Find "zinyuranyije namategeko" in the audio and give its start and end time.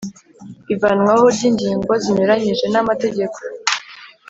2.03-3.37